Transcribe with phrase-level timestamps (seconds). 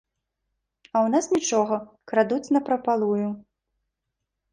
[0.85, 1.77] А ў нас нічога,
[2.11, 3.27] крадуць напрапалую.